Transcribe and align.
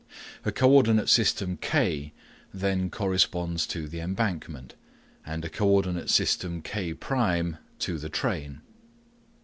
A 0.43 0.51
co 0.51 0.67
ordinate 0.71 1.07
system 1.09 1.57
K 1.57 2.11
then 2.51 2.89
corresponds 2.89 3.67
to 3.67 3.87
the 3.87 3.99
embankment, 3.99 4.73
and 5.27 5.45
a 5.45 5.47
co 5.47 5.67
ordinate 5.69 6.09
system 6.09 6.63
K' 6.63 6.93
to 6.93 7.97
the 7.99 8.09
train. 8.09 8.61